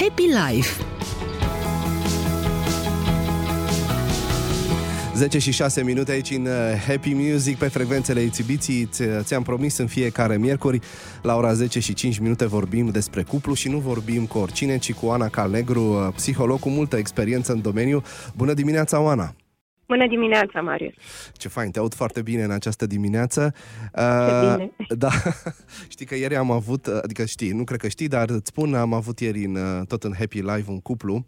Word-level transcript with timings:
Happy 0.00 0.22
Life 0.22 0.82
10 5.14 5.38
și 5.38 5.52
6 5.52 5.82
minute 5.82 6.10
aici 6.10 6.30
în 6.30 6.46
uh, 6.46 6.52
Happy 6.86 7.12
Music 7.12 7.58
pe 7.58 7.68
frecvențele 7.68 8.20
Ițibiții. 8.20 8.88
Ți-am 9.20 9.42
promis 9.42 9.78
în 9.78 9.86
fiecare 9.86 10.36
miercuri 10.36 10.80
la 11.22 11.36
ora 11.36 11.52
10 11.52 11.80
și 11.80 11.94
5 11.94 12.18
minute 12.18 12.46
vorbim 12.46 12.88
despre 12.88 13.22
cuplu 13.22 13.54
și 13.54 13.68
nu 13.68 13.78
vorbim 13.78 14.26
cu 14.26 14.38
oricine, 14.38 14.78
ci 14.78 14.92
cu 14.92 15.08
Ana 15.08 15.28
Calnegru, 15.28 15.82
uh, 15.82 16.12
psiholog 16.14 16.58
cu 16.58 16.68
multă 16.68 16.96
experiență 16.96 17.52
în 17.52 17.60
domeniu. 17.60 18.02
Bună 18.36 18.52
dimineața, 18.52 19.00
Oana! 19.00 19.34
Bună 19.90 20.06
dimineața, 20.06 20.60
Marius! 20.60 20.94
Ce 21.32 21.48
fain, 21.48 21.70
te 21.70 21.78
aud 21.78 21.94
foarte 21.94 22.22
bine 22.22 22.42
în 22.42 22.50
această 22.50 22.86
dimineață. 22.86 23.54
Ce 23.94 24.56
bine! 24.56 24.72
Da, 25.04 25.10
știi 25.88 26.06
că 26.06 26.16
ieri 26.16 26.36
am 26.36 26.50
avut, 26.50 26.86
adică 26.86 27.24
știi, 27.24 27.50
nu 27.50 27.64
cred 27.64 27.80
că 27.80 27.88
știi, 27.88 28.08
dar 28.08 28.30
îți 28.30 28.48
spun, 28.48 28.74
am 28.74 28.92
avut 28.92 29.20
ieri 29.20 29.44
în, 29.44 29.84
tot 29.88 30.04
în 30.04 30.14
Happy 30.18 30.40
Live 30.40 30.64
un 30.66 30.80
cuplu 30.80 31.26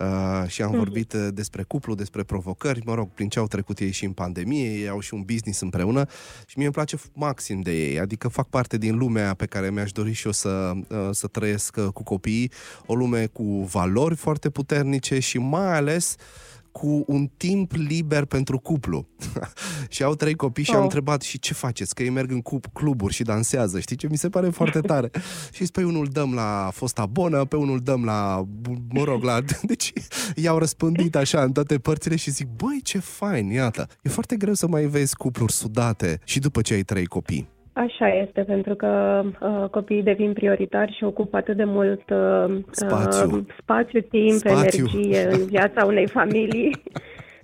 Uh, 0.00 0.48
și 0.48 0.62
am 0.62 0.72
mm-hmm. 0.72 0.76
vorbit 0.76 1.12
uh, 1.12 1.28
despre 1.32 1.62
cuplu, 1.62 1.94
despre 1.94 2.22
provocări, 2.22 2.80
mă 2.84 2.94
rog, 2.94 3.08
prin 3.14 3.28
ce 3.28 3.38
au 3.38 3.46
trecut 3.46 3.78
ei 3.78 3.90
și 3.90 4.04
în 4.04 4.12
pandemie, 4.12 4.68
ei 4.68 4.88
au 4.88 5.00
și 5.00 5.14
un 5.14 5.22
business 5.22 5.60
împreună 5.60 6.06
și 6.46 6.54
mie 6.56 6.64
îmi 6.64 6.74
place 6.74 6.96
maxim 7.12 7.60
de 7.60 7.72
ei, 7.72 8.00
adică 8.00 8.28
fac 8.28 8.48
parte 8.48 8.78
din 8.78 8.96
lumea 8.96 9.34
pe 9.34 9.46
care 9.46 9.70
mi-aș 9.70 9.92
dori 9.92 10.12
și 10.12 10.26
eu 10.26 10.32
să, 10.32 10.72
uh, 10.88 11.08
să 11.10 11.26
trăiesc 11.26 11.76
uh, 11.76 11.86
cu 11.86 12.02
copiii, 12.02 12.50
o 12.86 12.94
lume 12.94 13.26
cu 13.26 13.42
valori 13.42 14.14
foarte 14.14 14.50
puternice 14.50 15.18
și 15.18 15.38
mai 15.38 15.76
ales 15.76 16.16
uh, 16.18 16.46
cu 16.76 17.04
un 17.06 17.30
timp 17.36 17.72
liber 17.72 18.24
pentru 18.24 18.58
cuplu. 18.58 19.06
și 19.88 20.02
au 20.02 20.14
trei 20.14 20.34
copii 20.34 20.64
și 20.64 20.70
oh. 20.70 20.76
am 20.76 20.82
întrebat 20.82 21.22
și 21.22 21.38
ce 21.38 21.54
faceți? 21.54 21.94
Că 21.94 22.02
ei 22.02 22.10
merg 22.10 22.30
în 22.30 22.42
cup, 22.42 22.66
cluburi 22.72 23.14
și 23.14 23.22
dansează, 23.22 23.80
știi 23.80 23.96
ce 23.96 24.06
mi 24.10 24.16
se 24.16 24.28
pare 24.28 24.48
foarte 24.48 24.80
tare. 24.90 25.10
și 25.52 25.64
pe 25.64 25.84
unul 25.84 26.06
dăm 26.06 26.34
la 26.34 26.70
fosta 26.72 27.06
bonă, 27.06 27.44
pe 27.44 27.56
unul 27.56 27.80
dăm 27.80 28.04
la, 28.04 28.46
mă 28.88 29.04
rog, 29.04 29.22
la... 29.22 29.40
Deci 29.62 29.92
i-au 30.34 30.58
răspândit 30.58 31.16
așa 31.16 31.42
în 31.42 31.52
toate 31.52 31.78
părțile 31.78 32.16
și 32.16 32.30
zic, 32.30 32.46
băi, 32.46 32.80
ce 32.82 32.98
fain, 32.98 33.50
iată. 33.50 33.88
E 34.02 34.08
foarte 34.08 34.36
greu 34.36 34.54
să 34.54 34.66
mai 34.66 34.84
vezi 34.86 35.16
cupluri 35.16 35.52
sudate 35.52 36.20
și 36.24 36.38
după 36.38 36.60
ce 36.60 36.74
ai 36.74 36.82
trei 36.82 37.06
copii. 37.06 37.55
Așa 37.76 38.08
este, 38.08 38.42
pentru 38.42 38.74
că 38.74 39.22
uh, 39.40 39.68
copiii 39.70 40.02
devin 40.02 40.32
prioritari 40.32 40.94
și 40.96 41.04
ocupă 41.04 41.36
atât 41.36 41.56
de 41.56 41.64
mult 41.64 42.10
uh, 42.10 42.58
spațiu. 42.70 43.36
Uh, 43.36 43.42
spațiu, 43.58 44.00
timp, 44.00 44.38
spațiu. 44.38 44.86
energie 44.92 45.28
în 45.30 45.46
viața 45.46 45.84
unei 45.84 46.06
familii. 46.18 46.70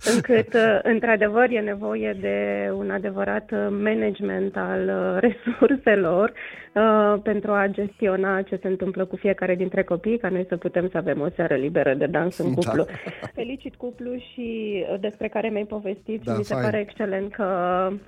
Încât, 0.04 0.54
uh, 0.54 0.78
într-adevăr, 0.82 1.50
e 1.50 1.60
nevoie 1.60 2.16
de 2.20 2.70
un 2.74 2.90
adevărat 2.90 3.50
uh, 3.50 3.66
management 3.70 4.56
al 4.56 4.88
uh, 4.88 5.20
resurselor 5.28 6.32
uh, 6.72 7.20
pentru 7.22 7.50
a 7.50 7.66
gestiona 7.70 8.42
ce 8.42 8.58
se 8.62 8.68
întâmplă 8.68 9.04
cu 9.04 9.16
fiecare 9.16 9.54
dintre 9.54 9.82
copii, 9.82 10.18
ca 10.18 10.28
noi 10.28 10.46
să 10.48 10.56
putem 10.56 10.88
să 10.88 10.96
avem 10.96 11.20
o 11.20 11.28
seară 11.34 11.54
liberă 11.54 11.94
de 11.94 12.06
dans 12.06 12.38
în 12.38 12.46
da. 12.46 12.54
cuplu. 12.54 12.84
Da. 12.84 13.26
Felicit 13.34 13.74
cuplu 13.74 14.16
și 14.32 14.84
despre 15.00 15.28
care 15.28 15.48
mi-ai 15.48 15.64
povestit 15.64 16.22
da, 16.22 16.32
și 16.32 16.38
mi 16.38 16.44
se 16.44 16.54
fain. 16.54 16.64
pare 16.64 16.80
excelent 16.80 17.32
că 17.32 17.46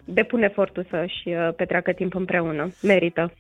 depun 0.05 0.43
efortul 0.43 0.87
să-și 0.91 1.29
petreacă 1.57 1.93
timp 1.93 2.15
împreună. 2.15 2.71
Merită. 2.83 3.33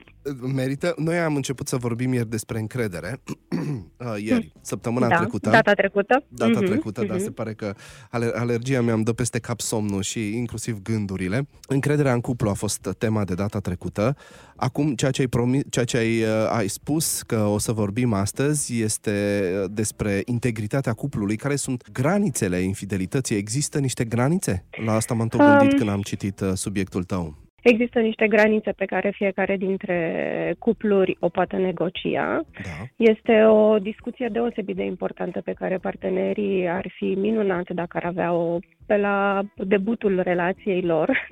Merită. 0.55 0.95
Noi 0.97 1.19
am 1.19 1.37
început 1.37 1.69
să 1.69 1.77
vorbim 1.77 2.13
ieri 2.13 2.29
despre 2.29 2.59
încredere, 2.59 3.21
ieri, 4.29 4.53
săptămâna 4.61 5.09
da, 5.09 5.17
trecută. 5.17 5.51
Data 5.51 5.73
trecută. 5.73 6.25
Data 6.29 6.51
mm-hmm, 6.51 6.67
trecută, 6.67 7.05
mm-hmm. 7.05 7.09
dar 7.09 7.19
se 7.19 7.31
pare 7.31 7.55
că 7.55 7.75
alergia 8.11 8.81
mi-am 8.81 9.03
dă 9.03 9.13
peste 9.13 9.39
cap 9.39 9.61
somnul 9.61 10.03
și 10.03 10.37
inclusiv 10.37 10.83
gândurile. 10.83 11.47
Încrederea 11.69 12.13
în 12.13 12.21
cuplu 12.21 12.49
a 12.49 12.53
fost 12.53 12.89
tema 12.99 13.25
de 13.25 13.35
data 13.35 13.59
trecută. 13.59 14.17
Acum, 14.57 14.95
ceea 14.95 15.11
ce 15.11 15.21
ai, 15.21 15.27
promis, 15.27 15.63
ceea 15.71 15.85
ce 15.85 15.97
ai, 15.97 16.23
uh, 16.23 16.29
ai 16.49 16.69
spus 16.69 17.23
că 17.23 17.41
o 17.41 17.59
să 17.59 17.73
vorbim 17.73 18.13
astăzi 18.13 18.81
este 18.81 19.43
uh, 19.63 19.71
despre 19.71 20.23
integritatea 20.25 20.93
cuplului. 20.93 21.37
Care 21.37 21.57
sunt 21.57 21.91
granițele 21.93 22.59
infidelității? 22.59 23.37
Există 23.37 23.79
niște 23.79 24.05
granițe? 24.05 24.65
La 24.85 24.93
asta 24.93 25.15
m-am 25.15 25.29
tot 25.29 25.41
gândit 25.41 25.73
um, 25.73 25.79
când 25.79 25.91
am 25.91 26.01
citit 26.03 26.41
uh, 26.41 26.53
subiectul 26.55 27.05
tău. 27.05 27.44
Există 27.65 27.99
niște 28.01 28.27
granițe 28.29 28.73
pe 28.73 28.85
care 28.85 29.11
fiecare 29.11 29.57
dintre 29.57 30.55
cupluri 30.59 31.17
o 31.21 31.29
poate 31.29 31.57
negocia. 31.57 32.45
Da. 32.63 32.85
Este 32.97 33.45
o 33.45 33.79
discuție 33.79 34.29
deosebit 34.33 34.77
de 34.77 34.85
importantă 34.85 35.41
pe 35.41 35.53
care 35.53 35.77
partenerii 35.77 36.69
ar 36.69 36.87
fi 36.97 37.05
minunați 37.05 37.75
dacă 37.75 37.97
ar 37.97 38.05
avea-o 38.05 38.59
pe 38.87 38.97
la 38.97 39.43
debutul 39.57 40.21
relației 40.21 40.83
lor. 40.83 41.27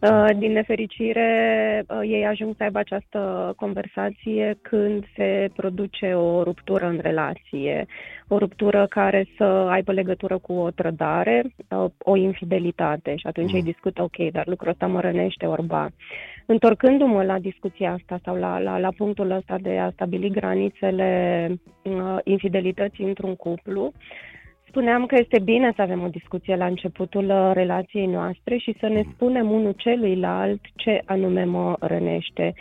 Uh, 0.00 0.28
din 0.38 0.52
nefericire, 0.52 1.84
uh, 1.88 2.00
ei 2.02 2.26
ajung 2.26 2.54
să 2.56 2.62
aibă 2.62 2.78
această 2.78 3.52
conversație 3.56 4.58
când 4.62 5.04
se 5.14 5.48
produce 5.56 6.14
o 6.14 6.42
ruptură 6.42 6.86
în 6.86 6.98
relație, 7.02 7.86
o 8.28 8.38
ruptură 8.38 8.86
care 8.90 9.26
să 9.36 9.44
aibă 9.44 9.92
legătură 9.92 10.38
cu 10.38 10.52
o 10.52 10.70
trădare, 10.70 11.42
uh, 11.68 11.90
o 11.98 12.16
infidelitate 12.16 13.16
și 13.16 13.26
atunci 13.26 13.50
mm. 13.50 13.56
ei 13.56 13.62
discută, 13.62 14.02
ok, 14.02 14.30
dar 14.32 14.46
lucrul 14.46 14.70
ăsta 14.70 14.86
mă 14.86 15.00
rănește 15.00 15.46
orba. 15.46 15.88
Întorcându-mă 16.46 17.22
la 17.22 17.38
discuția 17.38 17.92
asta 17.92 18.18
sau 18.24 18.36
la, 18.36 18.58
la, 18.58 18.78
la 18.78 18.90
punctul 18.96 19.30
ăsta 19.30 19.58
de 19.60 19.78
a 19.78 19.90
stabili 19.90 20.30
granițele 20.30 21.48
uh, 21.82 22.16
infidelității 22.24 23.04
într-un 23.04 23.36
cuplu, 23.36 23.92
spuneam 24.76 25.06
că 25.06 25.16
este 25.18 25.38
bine 25.38 25.72
să 25.76 25.82
avem 25.82 26.02
o 26.02 26.08
discuție 26.08 26.56
la 26.56 26.66
începutul 26.66 27.24
uh, 27.30 27.50
relației 27.52 28.06
noastre 28.06 28.56
și 28.56 28.76
să 28.80 28.88
ne 28.88 29.02
spunem 29.12 29.50
unul 29.50 29.72
celuilalt 29.76 30.60
ce 30.74 31.02
anume 31.04 31.44
mă 31.44 31.76
rănește, 31.80 32.54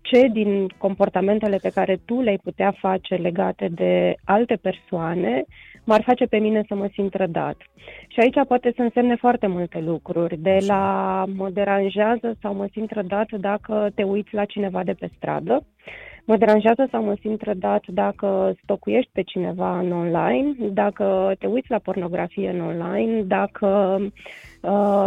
ce 0.00 0.28
din 0.32 0.68
comportamentele 0.78 1.56
pe 1.62 1.70
care 1.74 1.98
tu 2.04 2.20
le-ai 2.20 2.38
putea 2.42 2.74
face 2.78 3.14
legate 3.14 3.68
de 3.70 4.14
alte 4.24 4.56
persoane 4.56 5.44
m-ar 5.84 6.02
face 6.02 6.24
pe 6.24 6.36
mine 6.38 6.64
să 6.68 6.74
mă 6.74 6.88
simt 6.92 7.10
trădat. 7.10 7.56
Și 8.08 8.20
aici 8.20 8.46
poate 8.48 8.72
să 8.76 8.82
însemne 8.82 9.16
foarte 9.16 9.46
multe 9.46 9.80
lucruri, 9.80 10.36
de 10.36 10.58
la 10.66 11.24
mă 11.36 11.50
deranjează 11.50 12.36
sau 12.40 12.54
mă 12.54 12.66
simt 12.72 12.88
trădat 12.88 13.30
dacă 13.30 13.88
te 13.94 14.02
uiți 14.02 14.34
la 14.34 14.44
cineva 14.44 14.84
de 14.84 14.92
pe 14.92 15.10
stradă, 15.16 15.64
Mă 16.28 16.36
deranjează 16.36 16.88
sau 16.90 17.02
mă 17.02 17.16
simt 17.20 17.38
trădat 17.38 17.84
dacă 17.86 18.54
stocuiești 18.62 19.10
pe 19.12 19.22
cineva 19.22 19.78
în 19.78 19.92
online, 19.92 20.54
dacă 20.72 21.34
te 21.38 21.46
uiți 21.46 21.70
la 21.70 21.78
pornografie 21.78 22.50
în 22.50 22.60
online, 22.60 23.22
dacă 23.22 23.98
uh, 24.00 24.10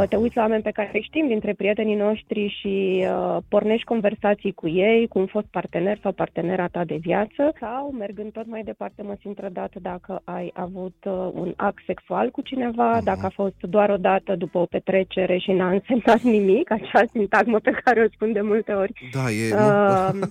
te 0.10 0.16
uiți 0.16 0.36
la 0.36 0.42
oameni 0.42 0.64
pe 0.64 0.72
care 0.72 0.90
îi 0.94 1.04
știm 1.04 1.28
dintre 1.28 1.54
prietenii 1.54 1.96
noștri 1.96 2.58
și 2.60 3.06
uh, 3.08 3.38
pornești 3.48 3.86
conversații 3.86 4.52
cu 4.52 4.68
ei, 4.68 5.08
cu 5.08 5.20
un 5.20 5.26
fost 5.26 5.46
partener 5.46 6.00
sau 6.02 6.12
partenera 6.12 6.68
ta 6.68 6.84
de 6.84 6.98
viață, 7.02 7.54
sau, 7.60 7.94
mergând 7.98 8.32
tot 8.32 8.48
mai 8.48 8.62
departe, 8.64 9.02
mă 9.02 9.16
simt 9.20 9.36
trădat 9.36 9.72
dacă 9.82 10.22
ai 10.24 10.52
avut 10.54 10.96
uh, 11.06 11.30
un 11.34 11.54
act 11.56 11.84
sexual 11.86 12.30
cu 12.30 12.42
cineva, 12.42 13.00
uh-huh. 13.00 13.04
dacă 13.04 13.26
a 13.26 13.30
fost 13.30 13.62
doar 13.62 13.90
o 13.90 13.98
dată 13.98 14.36
după 14.36 14.58
o 14.58 14.66
petrecere 14.66 15.38
și 15.38 15.52
n-a 15.52 15.70
însemnat 15.70 16.22
nimic, 16.22 16.72
acea 16.72 17.04
sintagmă 17.12 17.60
pe 17.60 17.72
care 17.72 18.02
o 18.02 18.10
spun 18.14 18.32
de 18.32 18.42
multe 18.42 18.72
ori. 18.72 18.94
Da, 19.12 19.30
e... 19.30 19.56
Uh, 19.56 20.28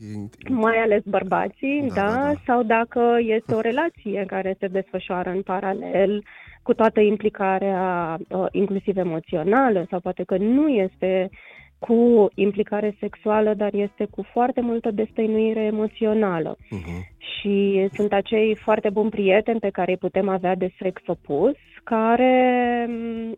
e 0.48 0.52
mai 0.52 0.76
ales 0.76 1.02
bărbații, 1.04 1.90
da, 1.94 2.04
da, 2.04 2.12
da, 2.12 2.32
sau 2.46 2.62
dacă 2.62 3.00
este 3.20 3.54
o 3.54 3.60
relație 3.60 4.24
care 4.26 4.56
se 4.58 4.66
desfășoară 4.66 5.30
în 5.30 5.42
paralel 5.42 6.22
cu 6.68 6.74
toată 6.74 7.00
implicarea, 7.00 8.16
uh, 8.28 8.46
inclusiv 8.50 8.96
emoțională, 8.96 9.86
sau 9.90 10.00
poate 10.00 10.22
că 10.22 10.36
nu 10.36 10.68
este 10.68 11.30
cu 11.78 12.28
implicare 12.34 12.96
sexuală, 13.00 13.54
dar 13.54 13.74
este 13.74 14.06
cu 14.10 14.22
foarte 14.32 14.60
multă 14.60 14.90
destăinuire 14.90 15.60
emoțională. 15.60 16.56
Uh-huh. 16.56 17.00
Și 17.18 17.88
sunt 17.92 18.12
acei 18.12 18.54
foarte 18.54 18.90
buni 18.90 19.10
prieteni 19.10 19.60
pe 19.60 19.70
care 19.70 19.90
îi 19.90 19.96
putem 19.96 20.28
avea 20.28 20.54
de 20.54 20.70
sex 20.82 21.02
opus, 21.06 21.56
care, 21.84 22.36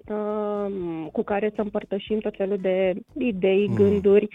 uh, 0.09 0.67
cu 1.13 1.23
care 1.23 1.53
să 1.55 1.61
împărtășim 1.61 2.19
tot 2.19 2.35
felul 2.37 2.59
de 2.61 2.93
idei, 3.19 3.69
uh-huh. 3.71 3.77
gânduri, 3.77 4.29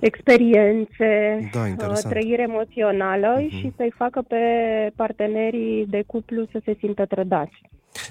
experiențe, 0.00 1.38
da, 1.52 1.88
uh, 1.88 1.98
trăire 2.08 2.42
emoțională 2.42 3.36
uh-huh. 3.38 3.58
și 3.58 3.72
să-i 3.76 3.92
facă 3.96 4.22
pe 4.28 4.44
partenerii 4.96 5.86
de 5.86 6.02
cuplu 6.06 6.44
să 6.52 6.60
se 6.64 6.74
simtă 6.78 7.06
trădați. 7.06 7.60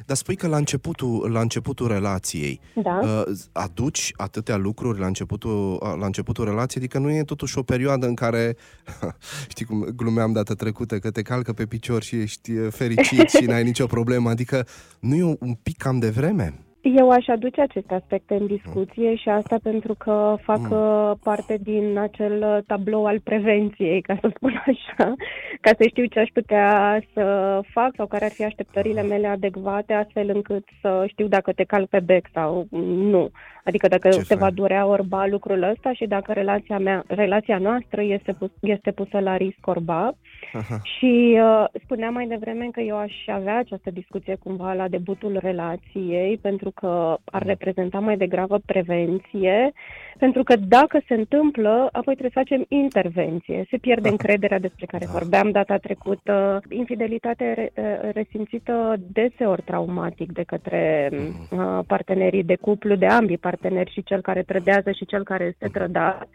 Dar 0.05 0.17
spui 0.17 0.35
că 0.35 0.47
la 0.47 0.57
începutul, 0.57 1.31
la 1.31 1.39
începutul 1.39 1.87
relației 1.87 2.59
da. 2.75 2.99
uh, 3.03 3.37
aduci 3.51 4.13
atâtea 4.15 4.57
lucruri 4.57 4.99
la 4.99 5.05
începutul, 5.05 5.79
uh, 5.81 5.93
la 5.99 6.05
începutul 6.05 6.45
relației, 6.45 6.83
adică 6.83 6.99
nu 6.99 7.11
e 7.11 7.23
totuși 7.23 7.57
o 7.57 7.63
perioadă 7.63 8.07
în 8.07 8.13
care, 8.13 8.55
știi 9.51 9.65
cum 9.65 9.87
glumeam 9.95 10.31
data 10.31 10.53
trecută, 10.53 10.99
că 10.99 11.11
te 11.11 11.21
calcă 11.21 11.53
pe 11.53 11.65
picior 11.65 12.03
și 12.03 12.15
ești 12.15 12.51
uh, 12.51 12.71
fericit 12.71 13.29
și 13.29 13.45
n-ai 13.45 13.63
nicio 13.63 13.85
problemă, 13.85 14.29
adică 14.29 14.67
nu 14.99 15.15
e 15.15 15.37
un 15.39 15.53
pic 15.53 15.77
cam 15.77 15.99
de 15.99 16.09
vreme? 16.09 16.68
Eu 16.81 17.09
aș 17.09 17.27
aduce 17.27 17.61
aceste 17.61 17.93
aspecte 17.93 18.35
în 18.35 18.45
discuție 18.45 19.15
și 19.15 19.29
asta 19.29 19.57
pentru 19.63 19.95
că 19.97 20.35
fac 20.41 20.59
mm. 20.59 20.71
Uh, 20.71 21.11
parte 21.23 21.57
din 21.61 21.97
acel 21.97 22.63
tablou 22.67 23.05
al 23.05 23.19
prevenției, 23.19 24.01
ca 24.01 24.17
să 24.21 24.31
spun 24.35 24.63
așa, 24.65 25.13
ca 25.61 25.71
să 25.77 25.85
știu 25.87 26.05
ce 26.05 26.19
aș 26.19 26.29
putea 26.33 26.99
să 27.13 27.59
fac 27.71 27.91
sau 27.95 28.07
care 28.07 28.25
ar 28.25 28.31
fi 28.31 28.43
așteptările 28.43 29.01
mele 29.01 29.27
adecvate, 29.27 29.93
astfel 29.93 30.29
încât 30.33 30.63
să 30.81 31.05
știu 31.07 31.27
dacă 31.27 31.51
te 31.51 31.63
cal 31.63 31.87
pe 31.87 31.99
bec 31.99 32.27
sau 32.33 32.67
nu. 33.11 33.29
Adică 33.69 33.87
dacă 33.87 34.09
ce 34.09 34.25
te 34.27 34.35
va 34.35 34.49
durea 34.49 34.85
orba 34.85 35.25
lucrul 35.25 35.63
ăsta 35.63 35.93
și 35.93 36.05
dacă 36.05 36.31
relația, 36.33 36.77
mea, 36.77 37.03
relația 37.07 37.57
noastră 37.57 38.01
este, 38.01 38.31
pus, 38.33 38.49
este 38.61 38.91
pusă 38.91 39.19
la 39.19 39.37
risc 39.37 39.61
orba. 39.65 40.07
Uh, 40.07 40.13
Aha. 40.53 40.79
Și 40.83 41.39
uh, 41.41 41.65
spuneam 41.83 42.13
mai 42.13 42.27
devreme 42.27 42.69
că 42.71 42.81
eu 42.81 42.97
aș 42.97 43.13
avea 43.27 43.57
această 43.57 43.89
discuție 43.91 44.35
cumva 44.43 44.73
la 44.73 44.87
debutul 44.87 45.37
relației, 45.41 46.37
pentru 46.41 46.71
că 46.71 47.17
ar 47.23 47.43
reprezenta 47.43 47.99
mai 47.99 48.17
degrabă 48.17 48.59
prevenție, 48.65 49.71
pentru 50.17 50.43
că 50.43 50.55
dacă 50.55 51.01
se 51.07 51.13
întâmplă, 51.13 51.89
apoi 51.91 52.15
trebuie 52.15 52.31
să 52.33 52.39
facem 52.43 52.65
intervenție. 52.67 53.65
Se 53.69 53.77
pierde 53.77 54.09
încrederea 54.15 54.59
despre 54.59 54.85
care 54.85 55.05
da. 55.05 55.11
vorbeam 55.11 55.51
data 55.51 55.77
trecută, 55.77 56.61
infidelitate 56.69 57.71
resimțită 58.13 58.95
deseori 59.11 59.61
traumatic 59.61 60.31
de 60.31 60.43
către 60.43 61.09
mm. 61.11 61.59
uh, 61.59 61.79
partenerii 61.87 62.43
de 62.43 62.55
cuplu, 62.55 62.95
de 62.95 63.05
ambii 63.05 63.37
parteneri, 63.37 63.58
și 63.91 64.03
cel 64.03 64.21
care 64.21 64.43
trădează 64.43 64.91
și 64.91 65.05
cel 65.05 65.23
care 65.23 65.43
este 65.43 65.67
trădat. 65.67 66.27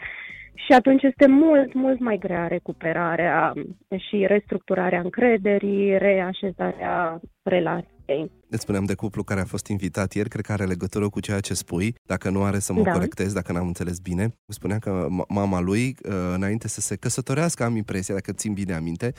Și 0.54 0.72
atunci 0.72 1.02
este 1.02 1.26
mult, 1.26 1.74
mult 1.74 2.00
mai 2.00 2.18
grea 2.18 2.46
recuperarea 2.46 3.52
și 4.08 4.26
restructurarea 4.26 5.00
încrederii, 5.00 5.98
reașezarea 5.98 7.20
relației. 7.42 8.30
Îți 8.54 8.62
spuneam 8.62 8.84
de 8.84 8.94
cuplu 8.94 9.22
care 9.22 9.40
a 9.40 9.44
fost 9.44 9.66
invitat 9.66 10.12
ieri, 10.12 10.28
cred 10.28 10.44
că 10.44 10.52
are 10.52 10.64
legătură 10.64 11.08
cu 11.08 11.20
ceea 11.20 11.40
ce 11.40 11.54
spui. 11.54 11.94
Dacă 12.02 12.30
nu 12.30 12.42
are 12.42 12.58
să 12.58 12.72
mă 12.72 12.82
da. 12.82 12.92
corectez, 12.92 13.32
dacă 13.32 13.52
n-am 13.52 13.66
înțeles 13.66 13.98
bine. 13.98 14.34
Spunea 14.46 14.78
că 14.78 15.08
mama 15.28 15.60
lui, 15.60 15.96
uh, 16.08 16.12
înainte 16.34 16.68
să 16.68 16.80
se 16.80 16.96
căsătorească, 16.96 17.64
am 17.64 17.76
impresia, 17.76 18.14
dacă 18.14 18.32
țin 18.32 18.52
bine 18.52 18.74
aminte, 18.74 19.12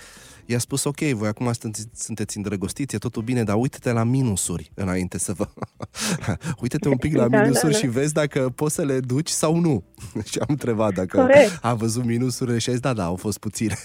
i-a 0.46 0.58
spus, 0.60 0.84
ok, 0.84 1.00
voi 1.00 1.28
acum 1.28 1.52
sunteți 1.94 2.38
îndrăgostiți, 2.38 2.96
e 2.96 2.98
totul 2.98 3.22
bine, 3.22 3.44
dar 3.44 3.56
uite-te 3.56 3.92
la 3.92 4.04
minusuri 4.04 4.72
înainte 4.74 5.18
să 5.18 5.34
vă... 5.34 5.48
uite-te 6.62 6.88
un 6.88 6.98
pic 6.98 7.16
la 7.16 7.28
da, 7.28 7.42
minusuri 7.42 7.72
da, 7.72 7.80
da. 7.80 7.86
și 7.86 7.88
vezi 7.88 8.14
dacă 8.14 8.52
poți 8.56 8.74
să 8.74 8.84
le 8.84 9.00
duci 9.00 9.30
sau 9.30 9.60
nu. 9.60 9.84
și 10.31 10.40
am 10.40 10.48
întrebat 10.50 10.94
dacă 10.94 11.18
Corect. 11.18 11.60
a 11.62 11.74
văzut 11.74 12.04
minusurile 12.04 12.58
și 12.58 12.70
a 12.70 12.72
zis, 12.72 12.81
da, 12.81 12.94
da, 12.94 13.04
au 13.04 13.16
fost 13.16 13.38
puține. 13.38 13.76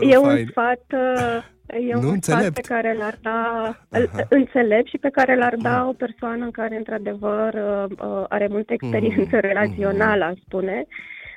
e 0.10 0.16
un 0.16 0.46
sfat 0.50 0.84
E 1.78 1.94
un 1.94 2.04
nu 2.04 2.16
sfat 2.20 2.50
pe 2.50 2.60
care 2.60 2.94
l-ar 2.98 3.18
da, 3.22 3.76
Aha. 3.90 4.26
înțelept 4.28 4.88
și 4.88 4.98
pe 4.98 5.08
care 5.08 5.36
l-ar 5.36 5.54
da 5.62 5.86
o 5.88 5.92
persoană 5.92 6.48
care, 6.50 6.76
într-adevăr, 6.76 7.54
uh, 7.54 7.84
uh, 7.90 8.24
are 8.28 8.46
multă 8.50 8.72
experiență 8.72 9.34
mm. 9.34 9.40
relațională, 9.40 10.24
aș 10.24 10.38
spune, 10.46 10.86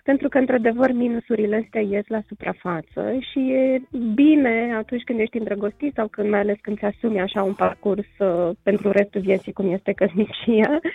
pentru 0.04 0.30
că, 0.30 0.38
într-adevăr, 0.38 0.92
minusurile 0.92 1.62
astea 1.64 1.82
ies 1.82 2.08
la 2.08 2.22
suprafață 2.28 3.18
și 3.32 3.40
e 3.40 3.82
bine 4.14 4.74
atunci 4.78 5.04
când 5.04 5.20
ești 5.20 5.38
îndrăgostit 5.38 5.94
sau 5.94 6.08
când, 6.08 6.30
mai 6.30 6.40
ales 6.40 6.58
când 6.62 6.78
ți 6.78 6.86
asumi 6.86 7.20
așa 7.20 7.44
un 7.44 7.54
parcurs 7.54 8.08
uh, 8.18 8.50
pentru 8.64 8.92
restul 8.92 9.22
vieții, 9.22 9.54
cum 9.54 9.72
este 9.72 9.92
căsnicia, 9.92 10.70
uh, 10.72 10.92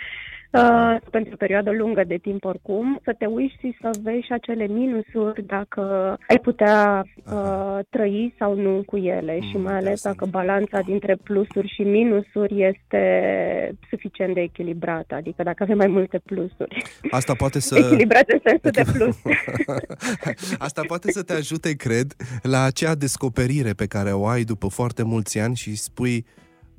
pentru 1.11 1.33
o 1.33 1.37
perioadă 1.37 1.71
lungă 1.71 2.03
de 2.07 2.17
timp 2.17 2.45
oricum, 2.45 2.99
să 3.03 3.15
te 3.17 3.25
uiți 3.25 3.55
și 3.59 3.77
să 3.81 3.89
vezi 4.03 4.25
și 4.25 4.31
acele 4.31 4.67
minusuri 4.67 5.45
dacă 5.45 5.81
ai 6.27 6.39
putea 6.39 7.05
uh, 7.25 7.79
trăi 7.89 8.33
sau 8.37 8.55
nu 8.55 8.83
cu 8.85 8.97
ele 8.97 9.37
mm, 9.41 9.49
și 9.49 9.57
mai 9.57 9.75
ales 9.75 10.01
dacă 10.01 10.25
balanța 10.25 10.79
dintre 10.79 11.15
plusuri 11.23 11.73
și 11.75 11.81
minusuri 11.81 12.63
este 12.63 13.01
suficient 13.89 14.33
de 14.33 14.41
echilibrată, 14.41 15.15
adică 15.15 15.43
dacă 15.43 15.63
avem 15.63 15.77
mai 15.77 15.87
multe 15.87 16.19
plusuri. 16.25 16.83
Asta 17.11 17.33
poate 17.33 17.59
să... 17.67 17.77
Echilibrat 17.77 18.29
în 18.29 18.39
sensul 18.43 18.71
de 18.71 18.83
plus. 18.93 19.17
Asta 20.67 20.81
poate 20.87 21.11
să 21.11 21.23
te 21.23 21.33
ajute, 21.33 21.75
cred, 21.75 22.13
la 22.41 22.63
acea 22.63 22.95
descoperire 22.95 23.71
pe 23.73 23.85
care 23.85 24.11
o 24.11 24.25
ai 24.25 24.43
după 24.43 24.67
foarte 24.67 25.03
mulți 25.03 25.39
ani 25.39 25.55
și 25.55 25.75
spui 25.75 26.25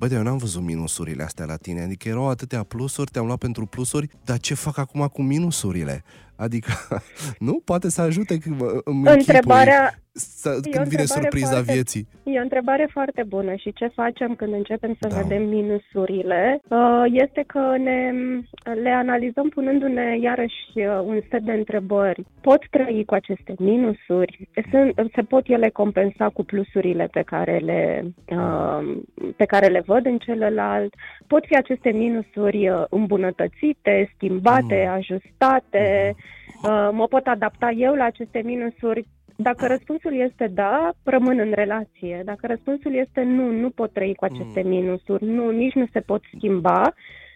Bă, 0.01 0.07
eu 0.11 0.21
n-am 0.21 0.37
văzut 0.37 0.61
minusurile 0.61 1.23
astea 1.23 1.45
la 1.45 1.55
tine, 1.55 1.81
adică 1.81 2.07
erau 2.07 2.29
atâtea 2.29 2.63
plusuri, 2.63 3.11
te-am 3.11 3.25
luat 3.25 3.37
pentru 3.37 3.65
plusuri, 3.65 4.09
dar 4.23 4.39
ce 4.39 4.53
fac 4.53 4.77
acum 4.77 5.07
cu 5.07 5.21
minusurile? 5.21 6.03
Adică, 6.35 6.71
nu? 7.39 7.61
Poate 7.65 7.89
să 7.89 8.01
ajute 8.01 8.39
în 8.83 9.05
Întrebarea, 9.07 10.00
să, 10.13 10.59
când 10.71 10.87
vine 10.87 11.03
surpriza 11.03 11.47
foarte, 11.47 11.71
vieții. 11.71 12.07
E 12.23 12.39
o 12.39 12.41
întrebare 12.41 12.89
foarte 12.91 13.23
bună 13.27 13.55
și 13.55 13.73
ce 13.73 13.87
facem 13.87 14.35
când 14.35 14.53
începem 14.53 14.97
să 14.99 15.07
da. 15.07 15.15
vedem 15.21 15.43
minusurile 15.47 16.61
uh, 16.69 17.03
este 17.07 17.43
că 17.47 17.75
ne, 17.77 18.11
le 18.81 18.89
analizăm 18.89 19.49
punându-ne 19.49 20.17
iarăși 20.21 20.55
uh, 20.75 21.01
un 21.03 21.19
set 21.29 21.41
de 21.41 21.51
întrebări. 21.51 22.25
Pot 22.41 22.67
trăi 22.69 23.03
cu 23.05 23.13
aceste 23.13 23.53
minusuri? 23.57 24.49
Sunt, 24.71 25.11
se 25.15 25.21
pot 25.21 25.47
ele 25.47 25.69
compensa 25.69 26.29
cu 26.29 26.43
plusurile 26.43 27.07
pe 27.11 27.21
care 27.21 27.57
le, 27.57 28.03
uh, 28.27 28.97
pe 29.35 29.45
care 29.45 29.67
le 29.67 29.83
văd 29.85 30.05
în 30.05 30.17
celălalt? 30.17 30.93
Pot 31.27 31.45
fi 31.45 31.55
aceste 31.55 31.89
minusuri 31.89 32.71
îmbunătățite, 32.89 34.11
schimbate, 34.15 34.83
mm. 34.87 34.93
ajustate? 34.93 36.15
Mm. 36.63 36.95
Mă 36.95 37.07
pot 37.07 37.27
adapta 37.27 37.69
eu 37.69 37.93
la 37.93 38.03
aceste 38.03 38.41
minusuri 38.45 39.05
dacă 39.41 39.67
răspunsul 39.67 40.13
este 40.19 40.47
da, 40.47 40.91
rămân 41.03 41.39
în 41.39 41.51
relație. 41.53 42.21
Dacă 42.25 42.47
răspunsul 42.47 42.95
este 42.95 43.21
nu, 43.21 43.51
nu 43.51 43.69
pot 43.69 43.93
trăi 43.93 44.15
cu 44.15 44.25
aceste 44.25 44.61
mm. 44.61 44.69
minusuri, 44.69 45.25
nu, 45.25 45.49
nici 45.49 45.73
nu 45.73 45.87
se 45.91 45.99
pot 45.99 46.21
schimba, 46.35 46.93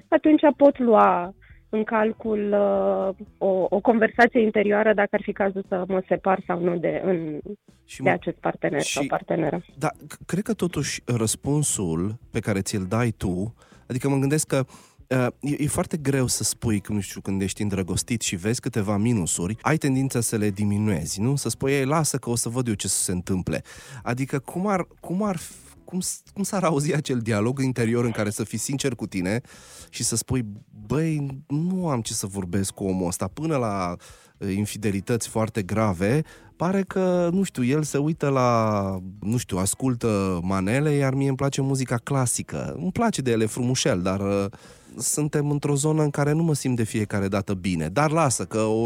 atunci 0.08 0.42
pot 0.58 0.80
lua 0.80 1.34
în 1.70 1.84
calcul 1.84 2.54
uh, 2.54 3.26
o, 3.38 3.66
o 3.70 3.80
conversație 3.80 4.42
interioară 4.42 4.94
dacă 4.94 5.10
ar 5.12 5.22
fi 5.22 5.32
cazul 5.32 5.66
să 5.68 5.84
mă 5.88 6.04
separ 6.08 6.44
sau 6.48 6.60
nu 6.60 6.78
de, 6.78 7.02
în, 7.06 7.40
și 7.86 8.02
de 8.02 8.10
acest 8.10 8.38
partener 8.38 8.82
și, 8.82 8.94
sau 8.94 9.04
parteneră. 9.08 9.62
Da, 9.78 9.90
cred 10.26 10.44
că 10.44 10.54
totuși 10.54 11.02
răspunsul 11.18 12.16
pe 12.32 12.40
care 12.40 12.62
ți-l 12.62 12.86
dai 12.90 13.14
tu, 13.18 13.56
adică 13.88 14.10
mă 14.10 14.18
gândesc 14.18 14.48
că 14.48 14.58
Uh, 14.58 14.95
e, 15.40 15.56
e 15.58 15.68
foarte 15.68 15.98
greu 15.98 16.28
să 16.28 16.44
spui, 16.44 16.80
că 16.80 16.94
nu 16.94 17.00
știu, 17.00 17.22
când 17.22 17.42
ești 17.42 17.62
îndrăgostit 17.62 18.22
și 18.22 18.36
vezi 18.36 18.60
câteva 18.60 18.98
minusuri, 18.98 19.58
ai 19.62 19.78
tendința 19.78 20.22
să 20.22 20.36
le 20.36 20.50
diminuezi, 20.50 21.22
nu? 21.22 21.36
Să 21.36 21.50
spui, 21.50 21.72
ei, 21.72 21.86
lasă 21.86 22.18
că 22.18 22.30
o 22.30 22.36
să 22.36 22.50
văd 22.50 22.68
eu 22.68 22.74
ce 22.74 22.88
să 22.88 23.04
se 23.04 23.12
întâmple. 23.12 23.64
Adică 24.04 24.40
cum 24.40 24.68
ar, 24.68 24.88
cum 25.00 25.24
ar 25.24 25.40
cum, 25.86 26.00
cum 26.34 26.44
s-ar 26.44 26.64
auzi 26.64 26.94
acel 26.94 27.20
dialog 27.20 27.60
interior 27.60 28.06
în 28.06 28.12
care 28.12 28.30
să 28.30 28.44
fii 28.44 28.58
sincer 28.58 28.96
cu 28.96 29.08
tine 29.08 29.42
și 29.90 30.04
să 30.04 30.16
spui, 30.16 30.46
băi, 30.88 31.44
nu 31.48 31.88
am 31.88 32.02
ce 32.02 32.14
să 32.14 32.28
vorbesc 32.28 32.72
cu 32.72 32.84
omul 32.84 33.08
ăsta 33.08 33.28
până 33.28 33.58
la 33.58 33.96
uh, 34.38 34.56
infidelități 34.56 35.28
foarte 35.28 35.62
grave, 35.62 36.24
pare 36.56 36.84
că, 36.84 37.30
nu 37.32 37.44
știu, 37.44 37.64
el 37.64 37.84
se 37.84 37.98
uită 37.98 38.30
la, 38.30 39.00
nu 39.20 39.38
știu, 39.38 39.58
ascultă 39.58 40.40
manele, 40.44 40.92
iar 40.92 41.14
mie 41.14 41.28
îmi 41.28 41.38
place 41.38 41.62
muzica 41.62 41.98
clasică. 41.98 42.76
Îmi 42.78 42.92
place 42.92 43.22
de 43.22 43.32
ele 43.32 43.46
frumușel, 43.46 44.02
dar 44.02 44.20
uh, 44.20 44.46
suntem 44.98 45.50
într-o 45.50 45.76
zonă 45.76 46.04
în 46.04 46.10
care 46.10 46.32
nu 46.32 46.44
mă 46.44 46.54
simt 46.54 46.76
de 46.76 46.84
fiecare 46.84 47.28
dată 47.28 47.54
bine. 47.54 47.88
Dar 47.88 48.12
lasă 48.12 48.46
că 48.46 48.60
o, 48.60 48.86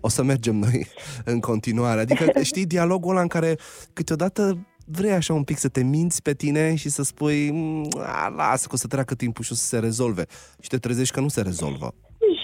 o 0.00 0.08
să 0.08 0.22
mergem 0.22 0.56
noi 0.56 0.86
în 1.24 1.40
continuare. 1.40 2.00
Adică, 2.00 2.30
știi, 2.42 2.66
dialogul 2.66 3.10
ăla 3.10 3.20
în 3.20 3.28
care 3.28 3.58
câteodată 3.92 4.66
vrei 4.86 5.12
așa 5.12 5.32
un 5.32 5.44
pic 5.44 5.58
să 5.58 5.68
te 5.68 5.82
minți 5.82 6.22
pe 6.22 6.34
tine 6.34 6.74
și 6.74 6.88
să 6.88 7.02
spui 7.02 7.50
mm, 7.50 7.88
a, 7.96 8.28
lasă 8.28 8.66
că 8.66 8.74
o 8.74 8.78
să 8.78 8.86
treacă 8.86 9.14
timpul 9.14 9.44
și 9.44 9.52
o 9.52 9.54
să 9.54 9.64
se 9.64 9.78
rezolve. 9.78 10.26
Și 10.60 10.68
te 10.68 10.78
trezești 10.78 11.14
că 11.14 11.20
nu 11.20 11.28
se 11.28 11.40
rezolvă. 11.40 11.94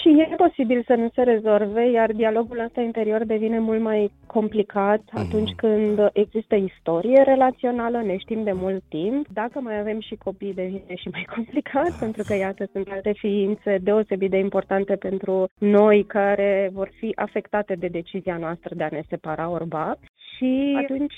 Și 0.02 0.09
e 0.09 0.35
posibil 0.37 0.82
să 0.87 0.94
nu 0.94 1.09
se 1.14 1.23
rezolve, 1.23 1.90
iar 1.90 2.12
dialogul 2.12 2.59
ăsta 2.59 2.80
interior 2.80 3.25
devine 3.25 3.59
mult 3.59 3.80
mai 3.80 4.11
complicat 4.26 5.00
mm-hmm. 5.00 5.26
atunci 5.26 5.52
când 5.56 6.11
există 6.12 6.54
istorie 6.54 7.23
relațională, 7.23 8.02
ne 8.02 8.16
știm 8.16 8.42
de 8.42 8.52
mult 8.52 8.82
timp. 8.88 9.26
Dacă 9.32 9.61
mai 9.61 9.78
avem 9.78 10.00
și 10.00 10.14
copii, 10.14 10.54
devine 10.54 10.94
și 10.94 11.09
mai 11.09 11.26
complicat, 11.35 11.88
da. 11.88 11.97
pentru 12.00 12.23
că, 12.26 12.35
iată, 12.35 12.68
sunt 12.73 12.88
alte 12.90 13.12
ființe 13.12 13.78
deosebit 13.82 14.30
de 14.30 14.38
importante 14.38 14.94
pentru 14.97 15.49
noi 15.59 16.04
care 16.04 16.71
vor 16.73 16.90
fi 16.99 17.12
afectate 17.14 17.75
de 17.75 17.87
decizia 17.87 18.37
noastră 18.37 18.75
de 18.75 18.85
a 18.85 18.88
ne 18.90 19.02
separa 19.09 19.49
orba. 19.49 19.97
Și 20.37 20.78
atunci 20.82 21.14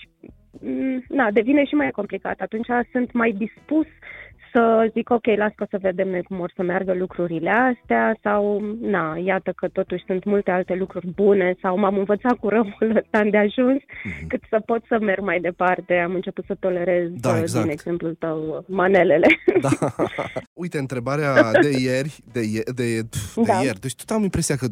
mm, 0.61 1.05
na, 1.09 1.31
devine 1.31 1.65
și 1.65 1.75
mai 1.75 1.91
complicat. 1.91 2.41
Atunci 2.41 2.67
sunt 2.93 3.13
mai 3.13 3.31
dispus 3.33 3.87
să 4.55 4.91
zic, 4.93 5.11
ok, 5.11 5.27
las 5.37 5.53
că 5.57 5.67
să 5.71 5.79
vedem 5.81 6.09
noi 6.09 6.23
cum 6.23 6.41
or 6.41 6.53
să 6.57 6.63
meargă 6.63 6.93
lucrurile 6.95 7.51
astea 7.51 8.19
sau, 8.23 8.61
na, 8.81 9.17
iată 9.25 9.53
că 9.57 9.69
totuși 9.69 10.05
sunt 10.07 10.25
multe 10.25 10.51
alte 10.51 10.75
lucruri 10.75 11.07
bune 11.07 11.57
sau 11.63 11.79
m-am 11.79 11.99
învățat 11.99 12.37
cu 12.41 12.49
răul 12.49 13.03
ăsta 13.03 13.25
de 13.31 13.37
ajuns 13.37 13.81
mm-hmm. 13.81 14.27
cât 14.29 14.43
să 14.49 14.59
pot 14.67 14.83
să 14.89 14.99
merg 15.01 15.23
mai 15.23 15.41
departe. 15.41 15.95
Am 15.95 16.15
început 16.15 16.45
să 16.45 16.55
tolerez, 16.61 17.09
da, 17.11 17.31
uh, 17.31 17.39
exact. 17.41 17.65
din 17.65 17.73
exemplul 17.73 18.15
tău, 18.19 18.65
manelele. 18.69 19.27
Da. 19.61 19.71
Uite, 20.63 20.79
întrebarea 20.79 21.51
de 21.51 21.71
ieri, 21.81 22.17
de, 22.33 22.41
de, 22.41 22.73
de, 22.75 23.01
de 23.01 23.43
da. 23.47 23.61
ieri, 23.63 23.81
deci 23.81 23.95
tot 23.95 24.17
am 24.17 24.23
impresia 24.23 24.57
că 24.57 24.67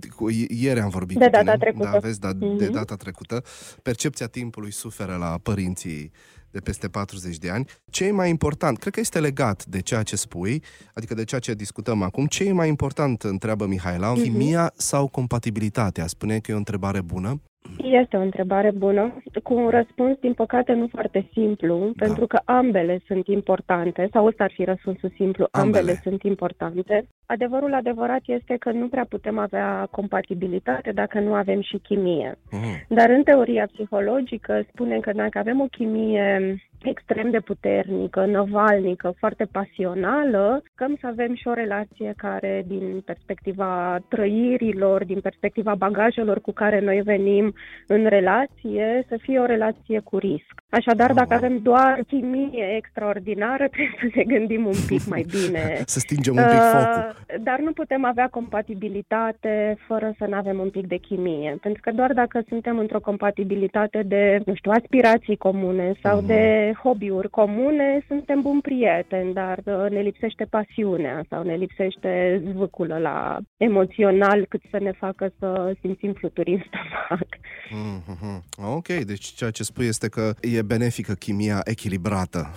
ieri 0.49 0.81
am 0.81 0.89
vorbit 0.89 1.19
de 1.19 1.25
cu 1.25 1.31
data 1.31 1.45
tine. 1.45 1.57
trecută. 1.57 1.91
Da, 1.93 1.99
vezi, 1.99 2.21
da, 2.21 2.31
mm-hmm. 2.33 2.57
de 2.57 2.69
data 2.69 2.95
trecută. 2.95 3.43
Percepția 3.83 4.27
timpului 4.27 4.73
suferă 4.73 5.17
la 5.19 5.39
părinții 5.43 6.13
de 6.53 6.61
peste 6.61 6.89
40 6.89 7.39
de 7.39 7.51
ani. 7.51 7.67
Ce 7.91 8.05
e 8.05 8.11
mai 8.11 8.29
important? 8.29 8.79
Cred 8.79 8.93
că 8.93 9.01
este 9.01 9.21
legat 9.21 9.67
de 9.67 9.81
ceea 9.81 10.03
ce 10.03 10.17
spui, 10.17 10.63
adică 10.95 11.15
de 11.15 11.25
ceea 11.25 11.41
ce 11.41 11.55
discutăm 11.55 12.03
acum. 12.03 12.27
Ce 12.27 12.45
e 12.45 12.53
mai 12.53 12.69
important, 12.69 13.23
întreabă 13.23 13.67
Mihaela, 13.67 14.13
uh-huh. 14.13 14.23
chimia 14.23 14.73
sau 14.77 15.09
compatibilitatea? 15.09 16.07
Spune 16.07 16.39
că 16.39 16.51
e 16.51 16.55
o 16.55 16.57
întrebare 16.57 17.01
bună. 17.01 17.43
Este 17.83 18.17
o 18.17 18.21
întrebare 18.21 18.71
bună, 18.71 19.23
cu 19.43 19.55
un 19.55 19.69
răspuns, 19.69 20.19
din 20.19 20.33
păcate, 20.33 20.73
nu 20.73 20.87
foarte 20.91 21.29
simplu, 21.33 21.79
da. 21.79 22.05
pentru 22.05 22.27
că 22.27 22.41
ambele 22.45 23.01
sunt 23.07 23.27
importante, 23.27 24.09
sau 24.13 24.27
ăsta 24.27 24.45
ar 24.45 24.53
fi 24.55 24.65
răspunsul 24.65 25.13
simplu, 25.15 25.49
ambele, 25.51 25.79
ambele 25.79 26.01
sunt 26.03 26.23
importante. 26.23 27.07
Adevărul 27.27 27.75
adevărat 27.75 28.21
este 28.25 28.57
că 28.57 28.71
nu 28.71 28.89
prea 28.89 29.07
putem 29.09 29.39
avea 29.39 29.89
compatibilitate 29.91 30.93
dacă 30.93 31.21
nu 31.21 31.35
avem 31.35 31.61
și 31.61 31.79
chimie. 31.79 32.39
Mm. 32.51 32.97
Dar 32.97 33.11
în 33.11 33.23
teoria 33.23 33.69
psihologică 33.73 34.67
spunem 34.73 35.01
că 35.01 35.13
dacă 35.13 35.39
avem 35.39 35.61
o 35.61 35.67
chimie 35.67 36.57
extrem 36.89 37.31
de 37.31 37.41
puternică, 37.41 38.25
năvalnică, 38.25 39.15
foarte 39.19 39.45
pasională, 39.53 40.63
căm 40.75 40.97
să 41.01 41.07
avem 41.07 41.35
și 41.35 41.49
o 41.49 41.53
relație 41.53 42.13
care, 42.17 42.65
din 42.67 43.03
perspectiva 43.05 43.99
trăirilor, 44.09 45.05
din 45.05 45.21
perspectiva 45.21 45.75
bagajelor 45.75 46.41
cu 46.41 46.53
care 46.53 46.81
noi 46.81 47.01
venim 47.01 47.55
în 47.87 48.07
relație, 48.07 49.05
să 49.09 49.17
fie 49.21 49.39
o 49.39 49.45
relație 49.45 50.01
cu 50.01 50.19
risc. 50.19 50.55
Așadar, 50.71 51.11
oh. 51.11 51.17
dacă 51.17 51.35
avem 51.35 51.59
doar 51.59 52.01
chimie 52.07 52.75
extraordinară, 52.77 53.69
trebuie 53.73 53.99
să 54.01 54.11
ne 54.15 54.23
gândim 54.23 54.67
un 54.67 54.81
pic 54.87 55.07
mai 55.07 55.25
bine. 55.31 55.81
să 55.95 55.99
stingem 55.99 56.37
un 56.37 56.43
pic 56.43 56.61
uh, 56.61 56.71
focul. 56.73 57.15
Dar 57.43 57.59
nu 57.59 57.73
putem 57.73 58.05
avea 58.05 58.29
compatibilitate 58.29 59.77
fără 59.87 60.15
să 60.19 60.27
nu 60.29 60.37
avem 60.37 60.59
un 60.59 60.71
pic 60.71 60.87
de 60.87 60.97
chimie. 60.97 61.59
Pentru 61.61 61.81
că 61.85 61.91
doar 61.93 62.13
dacă 62.13 62.43
suntem 62.49 62.79
într-o 62.79 63.01
compatibilitate 63.01 64.03
de, 64.03 64.43
nu 64.47 64.55
știu, 64.55 64.71
aspirații 64.71 65.37
comune 65.37 65.93
sau 66.03 66.21
mm. 66.21 66.27
de 66.27 66.72
hobby-uri 66.75 67.31
comune, 67.31 68.05
suntem 68.09 68.41
buni 68.41 68.61
prieteni, 68.61 69.33
dar 69.33 69.59
uh, 69.65 69.91
ne 69.91 70.01
lipsește 70.01 70.45
pasiunea 70.45 71.25
sau 71.29 71.43
ne 71.43 71.55
lipsește 71.55 72.43
zvâcul 72.51 72.87
la 72.87 73.39
emoțional 73.57 74.47
cât 74.49 74.63
să 74.71 74.79
ne 74.79 74.93
facă 74.93 75.33
să 75.39 75.75
simțim 75.81 76.13
fluturi 76.13 76.53
în 76.53 76.63
stomac. 76.67 77.29
Mm-hmm. 77.73 78.43
Ok, 78.77 78.87
deci 78.87 79.25
ceea 79.25 79.51
ce 79.51 79.63
spui 79.63 79.87
este 79.87 80.09
că 80.09 80.35
e 80.41 80.63
benefică 80.63 81.13
chimia 81.13 81.61
echilibrată. 81.65 82.51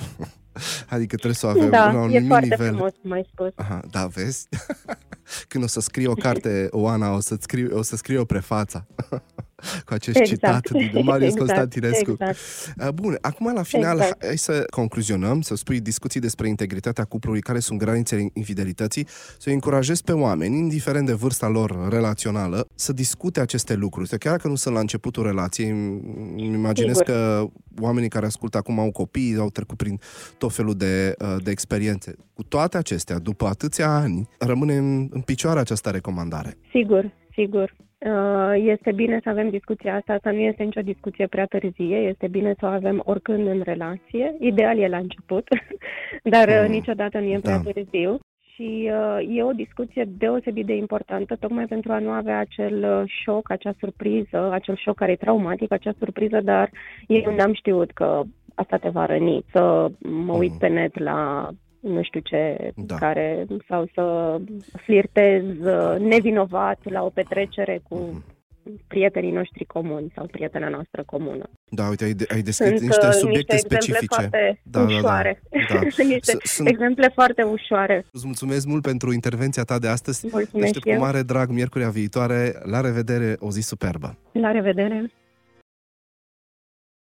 Adică 0.96 1.16
trebuie 1.16 1.34
să 1.34 1.46
o 1.46 1.50
avem 1.50 1.70
da, 1.70 1.92
la 1.92 2.02
un 2.02 2.12
e 2.12 2.20
foarte 2.20 2.48
nivel. 2.50 2.68
frumos 2.68 2.92
mai 3.02 3.28
spus. 3.32 3.52
Aha, 3.56 3.80
da, 3.92 4.06
vezi? 4.06 4.48
Când 5.48 5.64
o 5.64 5.68
să 5.68 5.80
scrie 5.80 6.08
o 6.08 6.14
carte, 6.14 6.68
Oana, 6.72 7.14
o 7.16 7.20
să, 7.20 7.38
scriu, 7.40 7.78
o 7.78 7.82
să 7.82 7.96
scrie 7.96 8.18
o 8.18 8.26
prefața 8.26 8.86
cu 9.86 9.94
acest 9.94 10.18
exact. 10.18 10.30
citat 10.30 10.70
din 10.72 11.04
Marius 11.06 11.34
exact. 11.34 11.38
Constantinescu. 11.38 12.12
Exact. 12.12 12.38
Uh, 12.82 12.90
bun, 12.90 13.18
acum 13.22 13.54
la 13.54 13.64
final, 13.64 13.98
exact. 13.98 14.26
hai 14.26 14.38
să 14.38 14.64
concluzionăm, 14.70 15.42
să 15.42 15.56
spui 15.56 15.80
discuții 15.80 16.20
despre 16.20 16.48
integritatea 16.48 17.04
cuplului, 17.04 17.42
care 17.42 17.60
sunt 17.60 17.80
granițele 17.80 18.30
infidelității, 18.34 19.08
să 19.38 19.50
încurajezi 19.50 20.04
pe 20.04 20.12
oameni, 20.12 20.58
indiferent 20.58 21.06
de 21.06 21.14
vârsta 21.14 21.48
lor 21.48 21.90
relațională, 21.90 22.68
să 22.76 22.94
discute 22.94 23.40
aceste 23.40 23.76
lucruri. 23.76 24.18
Chiar 24.18 24.32
dacă 24.32 24.48
nu 24.48 24.56
sunt 24.56 24.74
la 24.74 24.80
începutul 24.80 25.24
relației, 25.24 25.70
îmi 25.70 26.54
imaginez 26.54 26.98
Sigur. 26.98 27.14
că 27.14 27.48
oamenii 27.82 28.10
care 28.10 28.26
ascultă 28.26 28.58
acum 28.58 28.80
au 28.80 28.92
copii, 28.92 29.36
au 29.38 29.50
trecut 29.50 29.78
prin 29.78 30.00
tot 30.38 30.54
felul 30.54 30.74
de, 30.74 31.16
uh, 31.20 31.36
de 31.44 31.52
experiențe. 31.52 32.16
Cu 32.34 32.44
toate 32.44 32.78
acestea, 32.78 33.18
după 33.20 33.46
atâția 33.46 33.96
ani, 33.96 34.28
rămâne 34.40 34.76
în, 34.76 35.08
în 35.12 35.22
picioare 35.22 35.60
această 35.60 35.90
recomandare. 35.90 36.58
Sigur, 36.72 37.14
sigur. 37.34 37.76
Uh, 38.06 38.54
este 38.56 38.92
bine 38.92 39.20
să 39.24 39.30
avem 39.30 39.50
discuția 39.50 39.96
asta, 39.96 40.14
asta 40.14 40.32
nu 40.32 40.40
este 40.40 40.64
nicio 40.64 40.82
discuție 40.82 41.28
prea 41.28 41.46
târzie, 41.46 41.98
este 41.98 42.28
bine 42.28 42.56
să 42.60 42.66
o 42.66 42.70
avem 42.70 43.02
oricând 43.06 43.48
în 43.48 43.62
relație. 43.64 44.36
Ideal 44.40 44.78
e 44.78 44.88
la 44.88 44.98
început, 44.98 45.48
dar 46.34 46.50
mm. 46.50 46.72
niciodată 46.72 47.20
nu 47.20 47.26
e 47.26 47.40
prea 47.40 47.62
da. 47.64 47.72
târziu. 47.72 48.20
Și 48.54 48.92
uh, 48.92 49.36
e 49.38 49.44
o 49.44 49.52
discuție 49.52 50.06
deosebit 50.18 50.66
de 50.66 50.76
importantă, 50.76 51.36
tocmai 51.36 51.66
pentru 51.66 51.92
a 51.92 52.00
nu 52.00 52.10
avea 52.10 52.40
acel 52.40 53.06
șoc, 53.24 53.52
acea 53.52 53.74
surpriză, 53.80 54.52
acel 54.52 54.76
șoc 54.76 54.96
care 54.96 55.12
e 55.12 55.16
traumatic, 55.16 55.72
acea 55.72 55.94
surpriză, 55.98 56.40
dar 56.44 56.70
eu 57.08 57.36
n-am 57.36 57.54
știut 57.54 57.92
că 57.92 58.22
asta 58.56 58.78
te 58.78 58.90
va 58.90 59.06
răni, 59.06 59.46
să 59.52 59.92
mă 60.00 60.34
uit 60.34 60.52
mm. 60.52 60.58
pe 60.58 60.68
net 60.68 61.00
la 61.00 61.50
nu 61.88 62.04
știu 62.04 62.20
ce, 62.20 62.72
da. 62.76 62.96
care, 62.96 63.46
sau 63.68 63.90
să 63.94 64.38
flirtez 64.84 65.44
uh, 65.44 66.00
nevinovat 66.00 66.80
la 66.84 67.04
o 67.04 67.10
petrecere 67.10 67.82
cu 67.90 67.98
mm-hmm 67.98 68.34
prietenii 68.88 69.32
noștri 69.32 69.66
comuni 69.66 70.12
sau 70.16 70.26
prietena 70.26 70.70
noastră 70.70 71.04
comună. 71.06 71.50
Da, 71.70 71.88
uite, 71.88 72.04
ai, 72.04 72.16
ai 72.34 72.42
descris 72.42 72.82
niște 72.82 73.08
uh, 73.08 73.12
subiecte 73.12 73.54
niște 73.54 73.68
specifice. 73.68 74.16
Foarte 74.16 74.62
da, 74.64 74.82
ușoare. 74.82 75.42
Da, 75.50 75.60
da. 75.74 75.80
da. 75.80 75.90
Sunt 75.90 76.08
niște 76.08 76.38
Sunt... 76.44 76.68
exemple 76.68 77.12
foarte 77.14 77.44
ușoare. 77.44 78.06
Îți 78.12 78.26
mulțumesc 78.26 78.66
mult 78.66 78.82
pentru 78.82 79.14
intervenția 79.14 79.64
ta 79.64 79.80
de 79.80 79.88
astăzi. 79.88 80.28
Mulțumesc 80.32 80.80
cu 80.80 80.94
mare 80.94 81.22
drag 81.22 81.50
miercurea 81.50 81.90
viitoare. 81.90 82.54
La 82.64 82.82
revedere, 82.82 83.36
o 83.40 83.52
zi 83.52 83.62
superbă. 83.62 84.18
La 84.32 84.52
revedere. 84.52 85.12